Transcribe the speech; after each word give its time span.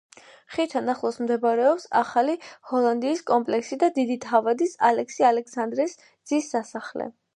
ხიდთან 0.53 0.87
ახლოს 0.93 1.19
მდებარეობს 1.25 1.85
ახალი 1.99 2.33
ჰოლანდიის 2.71 3.21
კომპლექსი 3.29 3.79
და 3.85 3.91
დიდი 3.99 4.17
თავადის 4.25 4.75
ალექსი 4.89 5.29
ალექსანდრეს 5.33 5.99
ძის 6.09 6.51
სასახლე. 6.57 7.13